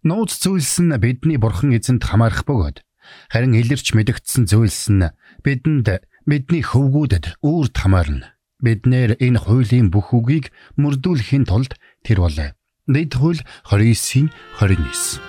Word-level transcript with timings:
Нууц 0.00 0.40
зүйлс 0.40 0.80
нь 0.80 0.96
бидний 0.96 1.36
бурхан 1.36 1.76
эзэнд 1.76 2.00
хамаарах 2.08 2.48
бөгөөд 2.48 2.80
харин 3.28 3.52
илэрч 3.52 3.92
мэдэгдсэн 3.92 4.48
зүйлс 4.48 4.88
нь 4.96 5.12
бидэнд 5.44 6.08
бидний 6.24 6.64
хөвгүүдэд 6.64 7.36
үрд 7.44 7.76
хамаарна. 7.76 8.32
Биднэр 8.64 9.20
энэ 9.20 9.44
хуулийн 9.44 9.92
бүх 9.92 10.16
үгийг 10.16 10.56
мөрдүүлэхийн 10.80 11.44
тулд 11.44 11.76
тэр 12.00 12.24
бол 12.24 12.32
Дэд 12.88 13.12
хууль 13.12 13.44
29-ийн 13.68 14.32
29. 14.56 15.20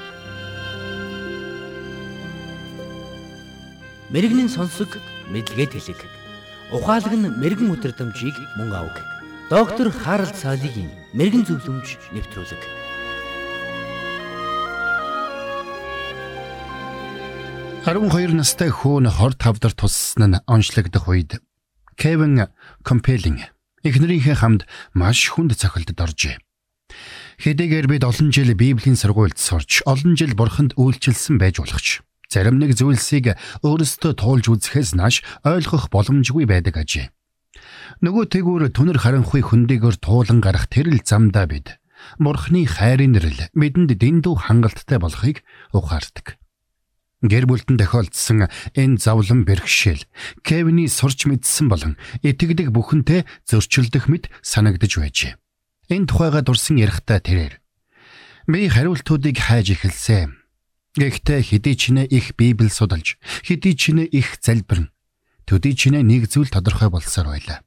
Мэргэний 4.16 4.48
сонсог 4.48 4.92
мэдлэгэд 5.36 5.76
хэлэг. 5.76 6.00
Ухаалаг 6.72 7.12
нь 7.12 7.28
мэрэгэн 7.28 7.76
өдрөмжийг 7.76 8.40
мөн 8.56 8.72
авг. 8.72 8.96
Доктор 9.52 9.92
Харалт 9.92 10.36
цаалогийн 10.40 10.88
мэрэгэн 11.12 11.44
зөвлөмж 11.44 12.16
нэвтрүүлэг. 12.16 12.91
12 17.82 18.38
настай 18.38 18.70
хүүн 18.70 19.10
25 19.10 19.58
дар 19.58 19.74
туссан 19.74 20.38
нь 20.38 20.42
онцлогдох 20.46 21.10
үед 21.10 21.42
Кевин 21.98 22.46
Компелинг 22.86 23.50
эхнэрийнхээ 23.82 24.38
хамт 24.38 24.70
маш 24.94 25.34
хүнд 25.34 25.58
цохилтод 25.58 25.98
оржээ. 25.98 26.38
Хэдийгээр 27.42 27.90
бид 27.90 28.06
олон 28.06 28.30
жил 28.30 28.54
Библийн 28.54 28.94
сургуульд 28.94 29.42
сурч, 29.42 29.82
олон 29.90 30.14
жил 30.14 30.38
Бурханд 30.38 30.78
үйлчилсэн 30.78 31.42
байж 31.42 31.58
болох 31.58 31.82
ч 31.82 32.06
зарим 32.30 32.62
нэг 32.62 32.78
зүйлсийг 32.78 33.34
өөрөөсөө 33.66 34.14
туулж 34.14 34.46
үзэхээс 34.46 34.94
нааш 34.94 35.26
ойлгох 35.42 35.90
боломжгүй 35.90 36.46
байдаг 36.46 36.78
ажээ. 36.78 37.10
Нөгөө 38.06 38.30
тэгүр 38.30 38.70
түнэр 38.78 39.02
харанхуй 39.02 39.42
хөндөөгөр 39.42 39.98
туулан 39.98 40.38
гарах 40.38 40.70
тэрл 40.70 41.02
замдаа 41.02 41.50
бид 41.50 41.82
Бурхны 42.22 42.70
хайрын 42.70 43.18
нэрэл 43.18 43.50
бидэнд 43.58 43.98
дэндүү 43.98 44.36
хангалттай 44.38 45.02
болохыг 45.02 45.42
ухаардаг. 45.74 46.41
Гэр 47.22 47.46
бүлтэн 47.46 47.78
тохиолдсон 47.78 48.50
энэ 48.74 48.98
завлан 48.98 49.46
бэрхшээл 49.46 50.10
Кевиний 50.42 50.90
сурч 50.90 51.30
мэдсэн 51.30 51.70
болон 51.70 51.94
итгэдэг 52.26 52.74
бүхэнтэй 52.74 53.30
зөрчилдөх 53.46 54.10
мэт 54.10 54.34
санагдж 54.42 54.98
байжээ. 54.98 55.38
Энэ 55.94 56.10
тухайга 56.10 56.42
дурсан 56.42 56.82
ярихдаа 56.82 57.22
тэрээр 57.22 57.62
би 58.50 58.66
хариултуудыг 58.66 59.38
хайж 59.38 59.78
эхэлсэн. 59.78 60.34
Гэхдээ 60.98 61.40
хэдий 61.46 61.76
ч 61.78 61.94
нэ 61.94 62.10
их 62.10 62.34
Библи 62.34 62.74
судалж, 62.74 63.22
хэдий 63.46 63.78
ч 63.78 63.94
нэ 63.94 64.10
их 64.10 64.42
залбирна. 64.42 64.90
Төдий 65.46 65.78
ч 65.78 65.94
нэ 65.94 66.02
нэг 66.02 66.26
зүйл 66.26 66.50
тодорхой 66.50 66.90
болсоор 66.90 67.38
байлаа. 67.38 67.62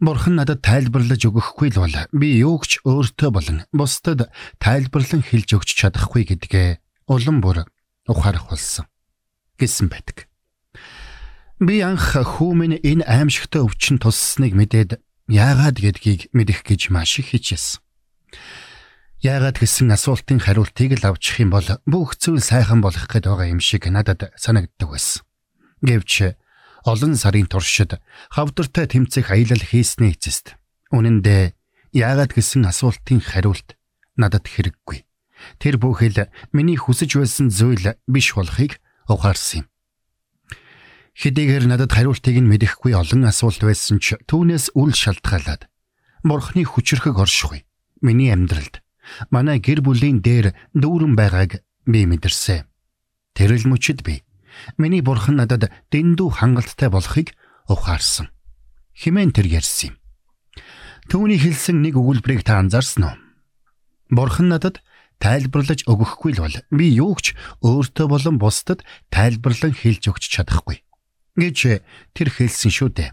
Бурхан 0.00 0.40
надад 0.40 0.64
тайлбарлаж 0.64 1.20
өгөхгүй 1.26 1.74
л 1.74 1.82
бол 1.84 1.96
би 2.16 2.38
юугч 2.38 2.86
өөртөө 2.86 3.30
болон 3.34 3.58
бусдад 3.76 4.30
тайлбарлан 4.62 5.26
хэлж 5.26 5.58
өгч 5.58 5.74
чадахгүй 5.74 6.22
гэдгээ 6.22 6.78
улам 7.10 7.42
бүр 7.42 7.66
ухаарах 8.08 8.48
болсон 8.48 8.88
гэсэн 9.60 9.92
байдаг. 9.92 10.26
Би 11.60 11.82
анх 11.82 12.14
хүүмэн 12.14 12.80
энэ 12.80 13.04
аимшигтай 13.04 13.62
өвчин 13.66 13.98
туссныг 13.98 14.54
мэдээд 14.54 15.02
яагаад 15.26 15.76
гэдгийг 15.82 16.30
мэдэх 16.32 16.62
гэж 16.62 16.94
маш 16.94 17.18
их 17.18 17.34
хичээсэн. 17.34 17.82
Яагаад 19.18 19.58
гэсэн 19.58 19.90
асуултын 19.90 20.38
хариултыг 20.38 21.02
л 21.02 21.10
авчих 21.10 21.42
юм 21.42 21.50
бол 21.50 21.66
бүх 21.82 22.14
зүйл 22.14 22.38
сайхан 22.38 22.78
болох 22.78 23.10
гээд 23.10 23.26
байгаа 23.26 23.50
юм 23.50 23.58
шиг 23.58 23.90
надад 23.90 24.30
санагддаг 24.38 24.94
байсан. 24.94 25.26
Гэвч 25.82 26.38
олон 26.86 27.18
сарын 27.18 27.50
туршид 27.50 27.98
хавдартай 28.30 28.86
тэмцэх 28.86 29.34
аялал 29.34 29.58
хийсний 29.58 30.14
эцэст 30.14 30.54
үнэн 30.94 31.26
дээр 31.26 31.58
яагаад 31.90 32.38
гэсэн 32.38 32.70
асуултын 32.70 33.18
хариулт 33.18 33.74
надад 34.14 34.46
хэрэггүй. 34.46 35.07
Тэр 35.58 35.78
бүхэл 35.78 36.28
миний 36.52 36.78
хүсэж 36.78 37.18
байсан 37.18 37.48
зүйл 37.48 37.94
биш 38.06 38.34
болохыг 38.34 38.80
ухаарсан 39.08 39.64
юм. 39.64 39.66
Хэдийгээр 41.18 41.66
надад 41.66 41.90
хариултыг 41.90 42.36
нь 42.38 42.46
мэдэхгүй 42.46 42.94
олон 42.94 43.26
асуулт 43.26 43.62
байсан 43.62 43.98
ч 43.98 44.14
түүнээс 44.30 44.78
үл 44.78 44.94
шалтгаалаад 44.94 45.66
Бурхны 46.22 46.62
хүчрхэг 46.66 47.18
оршихуй 47.18 47.66
миний 48.02 48.30
амьдралд 48.30 48.82
манай 49.30 49.58
гэр 49.58 49.82
бүлийн 49.82 50.22
дээр 50.22 50.54
дүүрэн 50.74 51.14
байгааг 51.14 51.62
би 51.86 52.06
мэдэрсэн. 52.06 52.66
Тэрэл 53.34 53.66
мөчид 53.70 54.02
би 54.02 54.22
миний 54.76 55.02
бурхан 55.02 55.38
надад 55.38 55.70
дэндүү 55.90 56.28
хангалттай 56.42 56.90
болохыг 56.90 57.34
ухаарсан. 57.70 58.30
Химэн 58.94 59.30
тэр 59.30 59.46
ярьсан 59.62 59.94
юм. 59.94 59.96
Түүний 61.08 61.38
хэлсэн 61.38 61.80
нэг 61.80 61.94
өгүүлбэрийг 61.96 62.42
та 62.42 62.58
анзаарсан 62.58 63.04
уу? 63.06 63.16
Бурхан 64.10 64.50
надад 64.50 64.82
тайлбарлаж 65.18 65.86
өгөхгүй 65.90 66.38
л 66.38 66.42
бол 66.46 66.56
би 66.70 66.86
юу 66.94 67.14
ч 67.18 67.34
өөртөө 67.62 68.06
болон 68.06 68.36
бусдад 68.38 68.86
тайлбарлан 69.10 69.74
хэлж 69.74 70.10
өгч 70.14 70.24
чадахгүй 70.30 70.82
гэж 71.38 71.82
тэр 72.14 72.28
хэлсэн 72.34 72.70
шүү 72.70 72.90
дээ. 72.94 73.10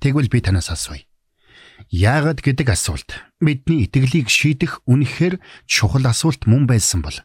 Тэгвэл 0.00 0.28
би 0.28 0.40
танаас 0.44 0.68
асууя. 0.72 1.04
Яагаад 1.88 2.42
гэдэг 2.44 2.68
асуулт 2.74 3.16
бидний 3.40 3.86
итгэлийг 3.86 4.28
шийдэх 4.28 4.82
үнэхээр 4.84 5.40
чухал 5.64 6.04
асуулт 6.04 6.44
мөн 6.44 6.66
байсан 6.66 7.00
бол 7.00 7.16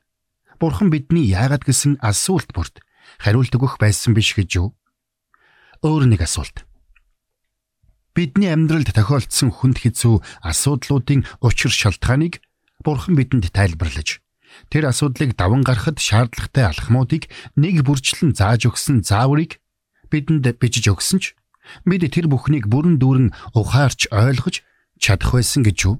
Бурхан 0.62 0.94
бидний 0.94 1.28
яагаад 1.28 1.66
гэсэн 1.68 2.00
асуулт 2.00 2.54
бүрт 2.56 2.80
хариулт 3.20 3.52
өгөх 3.52 3.82
байсан 3.82 4.16
биш 4.16 4.32
гэж 4.38 4.50
юу? 4.64 4.72
Өөр 5.84 6.08
нэг 6.08 6.24
асуулт. 6.24 6.64
Бидний 8.16 8.54
амьдралд 8.54 8.94
тохиолдсон 8.94 9.52
хүнд 9.52 9.84
хэцүү 9.84 10.22
асуудлуудын 10.46 11.26
учир 11.42 11.74
шалтгааныг 11.74 12.40
Бурхан 12.84 13.16
бидэнд 13.16 13.50
тайлбарлаж 13.56 14.20
тэр 14.70 14.92
асуудлыг 14.92 15.34
даван 15.40 15.64
гаргахад 15.64 15.98
шаардлагатай 15.98 16.70
алхмуудыг 16.70 17.32
нэг 17.56 17.82
бүрчлэн 17.88 18.36
зааж 18.38 18.70
өгсөн 18.70 19.02
зааврыг 19.02 19.58
бидэнд 20.12 20.46
бичиж 20.60 20.92
өгсөн 20.92 21.20
ч 21.24 21.26
бид 21.88 22.04
тэр 22.12 22.30
бүхнийг 22.30 22.70
бүрэн 22.70 23.00
дүүрэн 23.00 23.34
ухаарч 23.56 24.12
ойлгож 24.12 24.62
чадах 25.00 25.32
байсан 25.34 25.64
гэж 25.64 25.78
юу? 25.88 25.96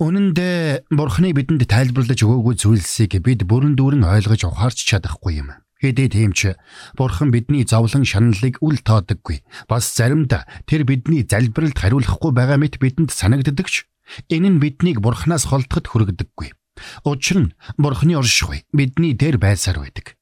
Үнэн 0.00 0.32
дээр 0.32 0.88
Бурханы 0.88 1.36
бидэнд 1.36 1.68
тайлбарлаж 1.68 2.24
өгөөгүй 2.24 2.54
зүйлсийг 2.56 3.20
бид 3.20 3.44
бүрэн 3.44 3.76
дүүрэн 3.76 4.00
ойлгож 4.00 4.48
ухаарч 4.48 4.88
чадахгүй 4.88 5.44
юм. 5.44 5.52
Хэдий 5.76 6.08
тийм 6.08 6.32
ч 6.32 6.56
Бурхан 6.96 7.28
бидний 7.28 7.68
зовлон 7.68 8.08
шаналлыг 8.08 8.60
үл 8.64 8.80
тоодоггүй. 8.80 9.44
Бас 9.68 9.92
заримдаа 9.92 10.48
тэр 10.64 10.88
бидний 10.88 11.24
залбиралд 11.28 11.76
хариулахгүй 11.76 12.32
байгаа 12.32 12.56
мэт 12.56 12.80
бидэнд 12.80 13.12
санагддаг 13.12 13.68
ч 13.68 13.89
Энэ 14.28 14.56
нь 14.56 14.60
биднийг 14.62 15.00
бурхнаас 15.00 15.46
холдоход 15.48 15.86
хүргдэггүй. 15.86 16.50
Учир 17.04 17.38
нь 17.38 17.52
бурхны 17.76 18.16
оршихуй 18.16 18.64
бидний 18.72 19.14
дээр 19.14 19.36
байсаар 19.38 19.82
байдаг. 19.82 20.16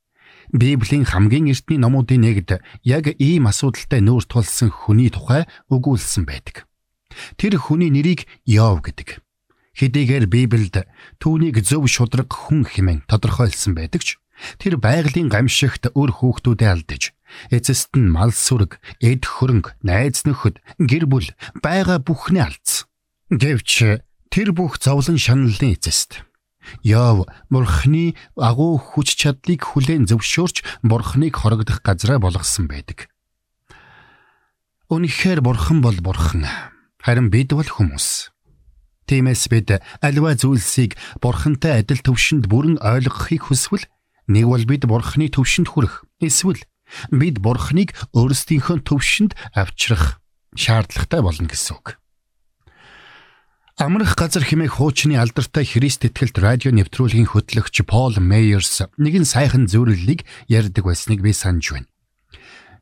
Библийн 0.52 1.04
хамгийн 1.04 1.52
эртний 1.52 1.78
номуудын 1.78 2.24
нэгд 2.24 2.60
яг 2.84 3.04
ийм 3.20 3.48
асуудалтай 3.48 4.00
нүүр 4.00 4.24
тулсан 4.24 4.72
хүний 4.72 5.12
тухай 5.12 5.44
өгүүлсэн 5.68 6.24
байдаг. 6.24 6.64
Тэр 7.36 7.60
хүний 7.60 7.92
нэрийг 7.92 8.24
Йов 8.48 8.80
гэдэг. 8.80 9.20
Хэдийгээр 9.76 10.26
Библиэд 10.26 10.88
түүнийг 11.20 11.60
зөв 11.62 11.84
шудраг 11.86 12.32
хүн 12.32 12.64
хэмээн 12.64 13.04
тодорхойлсон 13.06 13.76
байдаг 13.76 14.02
ч 14.02 14.16
тэр 14.58 14.80
байгалийн 14.80 15.28
гамшигт 15.28 15.92
өр 15.92 16.10
хүүхдүүдээ 16.14 16.70
алдаж 16.70 17.12
эцэст 17.50 17.92
нь 17.96 18.08
мал 18.08 18.32
сүрэг, 18.32 18.80
эд 19.00 19.24
хөрөнгө, 19.24 19.76
найз 19.82 20.24
нөхөд, 20.24 20.60
гэр 20.78 21.04
бүл 21.06 21.28
байгаа 21.62 21.98
бүхнээ 22.02 22.44
алдсан. 22.44 22.77
Гэвч 23.28 24.00
тэр 24.32 24.48
бүх 24.56 24.80
зовлон 24.80 25.20
шаналлын 25.20 25.76
эцэст 25.76 26.24
Яв 26.82 27.28
бурхны 27.50 28.16
агуу 28.36 28.80
хүч 28.80 29.20
чадлыг 29.20 29.64
хүлээн 29.64 30.08
зөвшөөрч 30.08 30.64
бурхныг 30.84 31.36
хорогдох 31.36 31.80
газраа 31.84 32.18
болгосон 32.20 32.68
байдаг. 32.68 33.08
Үнэхээр 34.88 35.40
бурхан 35.44 35.80
бол 35.84 35.96
бурхан. 36.00 36.48
Харин 37.00 37.28
бид 37.28 37.52
бол 37.52 37.68
хүмүүс. 37.68 38.32
Тиймээс 39.08 39.48
бид 39.48 39.80
альва 40.04 40.36
зүйлсийг 40.36 40.96
бурхантай 41.20 41.84
адил 41.84 42.00
төвшөнд 42.04 42.48
бүрэн 42.48 42.80
ойлгохыг 42.80 43.48
хүсвэл 43.48 43.88
нэг 44.28 44.44
бол 44.44 44.64
бид 44.68 44.84
бурхны 44.84 45.32
төвшөнд 45.32 45.68
хүрэх 45.72 46.04
эсвэл 46.20 46.60
бид 47.12 47.40
бурхныг 47.40 47.96
өөрсдийнхөө 48.12 48.84
төвшөнд 48.84 49.32
авчрах 49.56 50.20
шаардлагатай 50.52 51.20
болно 51.24 51.48
гэсэн 51.48 51.76
үг. 51.76 51.96
Амрах 53.78 54.18
газар 54.18 54.42
хэмээх 54.42 54.82
хуучны 54.82 55.14
алдартай 55.14 55.62
Христ 55.62 56.02
итгэлт 56.02 56.42
радио 56.42 56.74
нэвтрүүлгийн 56.74 57.30
хөтлөгч 57.30 57.86
Пол 57.86 58.18
Мейерс 58.18 58.82
нэгэн 58.98 59.22
сайхан 59.22 59.70
зөвлөлийг 59.70 60.26
ярьдаг 60.50 60.82
байсныг 60.82 61.22
би 61.22 61.30
санаж 61.30 61.70
байна. 61.70 61.86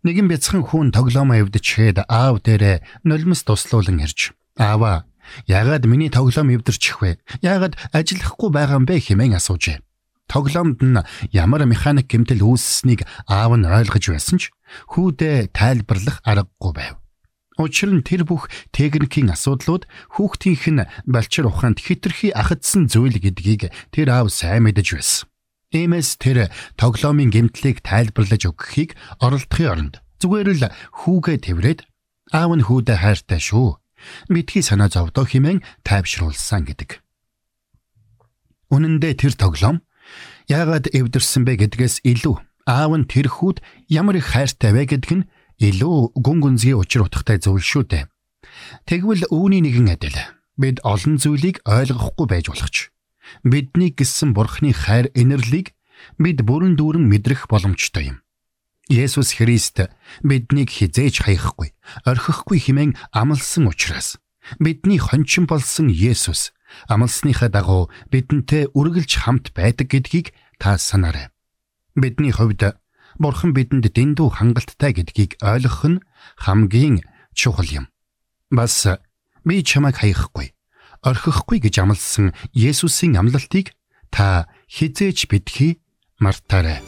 Нэгэн 0.08 0.25
бяцхан 0.25 0.64
хүн 0.64 0.96
тоглоом 0.96 1.37
эвдчихэд 1.37 2.08
аав 2.08 2.40
дээрээ 2.40 3.04
нулимс 3.04 3.44
туслуулан 3.44 4.00
ирж 4.08 4.32
"Аава, 4.56 5.04
яагаад 5.44 5.84
миний 5.84 6.08
тоглоом 6.08 6.48
эвдэрчих 6.48 7.04
вэ? 7.04 7.20
Яагаад 7.44 7.76
ажиллахгүй 7.92 8.49
байгаа 8.49 8.81
юм 8.81 8.88
бэ?" 8.88 8.96
хэмээн 8.96 9.37
асуужээ. 9.37 9.84
Тоглоомд 10.32 10.81
нь 10.81 11.04
ямар 11.28 11.69
механик 11.69 12.08
гэмтэл 12.08 12.40
үүссэнийг 12.40 13.04
аав 13.28 13.52
нь 13.52 13.69
ойлгож 13.69 14.16
байсан 14.16 14.40
ч 14.40 14.49
хүүдээ 14.88 15.52
тайлбарлах 15.52 16.25
аргагүй 16.25 16.72
байв. 16.72 16.96
Учир 17.56 17.88
нь 17.88 18.05
тэр 18.05 18.29
бүх 18.29 18.53
техникийн 18.69 19.32
асуудлууд 19.32 19.88
хүүхдийнх 20.12 20.64
нь 20.76 20.88
балчир 21.08 21.49
ухаанд 21.49 21.81
хитрхи 21.81 22.29
ахадсан 22.37 22.85
зүйл 22.85 23.17
гэдгийг 23.17 23.73
тэр 23.88 24.08
аав 24.12 24.29
сайн 24.29 24.69
мэдэж 24.69 24.88
байсан. 24.93 25.29
Иймээс 25.73 26.20
тэр 26.20 26.53
тоглоомын 26.76 27.32
гэмтлийг 27.32 27.81
тайлбарлаж 27.81 28.44
өгөхийг 28.44 28.93
оролдохын 29.25 29.73
оронд 29.73 29.94
зүгээр 30.20 30.49
л 30.53 30.64
хүүгээ 31.00 31.37
тэрвэрэд 31.49 31.81
аав 32.37 32.53
нь 32.61 32.67
хүүдээ 32.69 32.99
хайртай 33.00 33.41
шүү. 33.41 33.81
Мэдхий 34.29 34.62
санаа 34.62 34.93
зовдоо 34.93 35.25
хэмээн 35.25 35.64
тайвшруулсан 35.81 36.69
гэдэг. 36.69 37.00
Үнэн 38.69 39.00
дээр 39.00 39.17
тэр 39.17 39.35
тоглоом 39.35 39.81
яагаад 40.47 40.93
эвдэрсэн 40.93 41.43
бэ 41.49 41.67
гэдгээс 41.67 42.05
илүү 42.05 42.37
аав 42.67 42.93
нь 42.99 43.06
тэр 43.06 43.26
хүүд 43.31 43.62
ямар 43.91 44.19
их 44.19 44.35
хайртай 44.35 44.75
вэ 44.75 44.82
гэдг 44.91 45.11
нь 45.23 45.26
илүү 45.61 46.17
гүн 46.17 46.38
гүнзгий 46.44 46.76
учир 46.76 47.06
утгатай 47.06 47.41
зүйл 47.41 47.64
шүү 47.64 47.85
дээ. 47.88 48.05
Тэгвэл 48.85 49.29
үүний 49.32 49.61
нэгэн 49.64 49.97
адил 49.97 50.17
бид 50.56 50.81
олон 50.85 51.17
зүйлийг 51.20 51.64
ойлгохгүй 51.64 52.26
байж 52.29 52.47
болох 52.49 52.70
ч 52.73 52.93
бидний 53.43 53.91
гисэн 53.93 54.32
бурхны 54.32 54.73
хайр 54.73 55.11
инэрлийг 55.17 55.73
бид 56.20 56.44
бүрэн 56.44 56.76
дүүрэн 56.76 57.05
мэдрэх 57.05 57.49
боломжтой 57.49 58.17
юм. 58.17 58.19
Есүс 58.87 59.35
Христ 59.35 59.91
биднийг 60.23 60.70
хизээж 60.70 61.26
хаяхгүй, 61.26 61.75
орхихгүй 62.06 62.59
хэмээн 62.62 62.93
амласан 63.11 63.67
учраас 63.67 64.23
бидний 64.62 65.02
хончин 65.02 65.50
болсон 65.50 65.91
Есүс 65.91 66.55
амлсныхаа 66.87 67.50
дагуу 67.50 67.91
бидэнтэй 68.14 68.70
үргэлж 68.70 69.26
хамт 69.26 69.50
байдаг 69.59 69.91
гэдгийг 69.91 70.31
та 70.62 70.79
санаарай. 70.79 71.35
Бидний 71.99 72.31
хувьд 72.31 72.79
Бурхан 73.16 73.56
бидэнд 73.56 73.96
дэндүү 73.96 74.28
хангалттай 74.28 74.92
гэдгийг 74.92 75.40
ойлгох 75.40 75.88
нь 75.88 76.04
хамгийн 76.36 77.00
чухал 77.32 77.64
юм. 77.64 77.88
Бас 78.52 78.84
би 79.40 79.64
чамайг 79.64 79.96
хаяхгүй, 79.96 80.52
орхихгүй 81.00 81.64
гэж 81.64 81.80
амласан 81.80 82.36
Есүсийн 82.52 83.16
амлалтыг 83.16 83.72
та 84.12 84.52
хизээж 84.68 85.32
бидхий 85.32 85.80
мартаарай. 86.20 86.84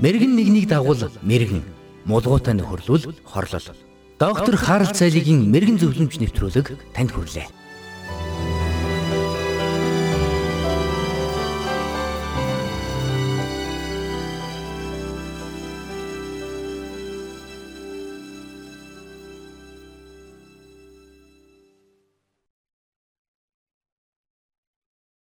Мэргэн 0.00 0.32
нэгнийг 0.32 0.66
дагуул 0.72 1.12
мэргэн, 1.20 1.60
мулгуутай 2.08 2.56
нөхөрлөл 2.56 3.20
хорлол 3.28 3.91
Доктор 4.22 4.54
Харалт 4.54 4.94
цайлигийн 4.94 5.50
мэрэгэн 5.50 5.82
зөвлөмж 5.82 6.22
нэвтрүүлэг 6.22 6.94
танд 6.94 7.10
хүрэлээ. 7.10 7.61